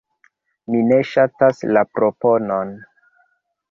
Mi 0.69 0.81
ne 0.93 0.97
ŝatas 1.11 1.63
la 1.77 1.87
proponon. 1.95 2.77